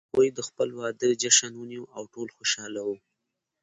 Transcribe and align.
هغوی 0.09 0.29
د 0.37 0.39
خپل 0.47 0.69
واده 0.79 1.07
جشن 1.21 1.51
ونیو 1.57 1.83
او 1.95 2.03
ټول 2.13 2.27
خوشحال 2.37 2.73
وو 2.81 2.95